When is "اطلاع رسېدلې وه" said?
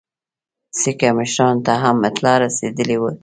2.09-3.11